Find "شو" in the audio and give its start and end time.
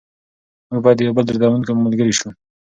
2.19-2.29